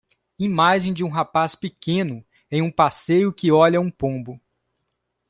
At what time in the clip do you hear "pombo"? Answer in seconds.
3.91-4.41